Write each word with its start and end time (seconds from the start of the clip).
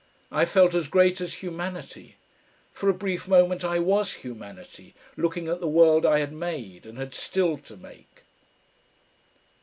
I 0.31 0.45
felt 0.45 0.73
as 0.73 0.87
great 0.87 1.21
as 1.21 1.43
humanity. 1.43 2.15
For 2.73 2.89
a 2.89 2.91
brief 2.95 3.27
moment 3.27 3.63
I 3.63 3.77
was 3.77 4.13
humanity, 4.13 4.95
looking 5.15 5.47
at 5.47 5.59
the 5.59 5.67
world 5.67 6.07
I 6.07 6.17
had 6.21 6.33
made 6.33 6.87
and 6.87 6.97
had 6.97 7.13
still 7.13 7.55
to 7.59 7.77
make.... 7.77 8.23